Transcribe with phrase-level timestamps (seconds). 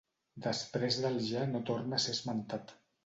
[0.45, 2.75] Després del ja no torna a ser esmentat.